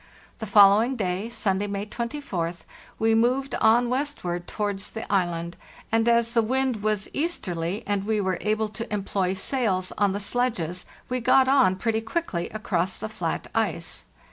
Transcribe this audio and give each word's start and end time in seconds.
The 0.39 0.47
following 0.47 0.95
day 0.95 1.29
(Sunday, 1.29 1.67
May 1.67 1.85
24th) 1.85 2.61
we 2.97 3.13
moved 3.13 3.53
on 3.61 3.87
westward 3.87 4.47
towards 4.47 4.89
the 4.89 5.05
island, 5.13 5.57
and 5.91 6.07
as 6.07 6.33
the 6.33 6.41
wind 6.41 6.81
was 6.81 7.07
easterly 7.13 7.83
and 7.85 8.03
we 8.03 8.19
were 8.19 8.39
able 8.41 8.69
to 8.69 8.91
employ 8.91 9.33
sails 9.33 9.93
on 9.99 10.11
the 10.11 10.19
sledges 10.19 10.87
we 11.07 11.19
got 11.19 11.47
on 11.47 11.75
pretty 11.75 12.01
quickly 12.01 12.49
across 12.49 12.97
the 12.97 13.09
flat 13.09 13.47
ice. 13.53 14.05